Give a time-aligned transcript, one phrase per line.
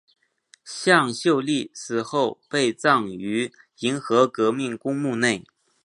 [0.65, 5.45] 向秀丽死后被葬于银河革命公墓内。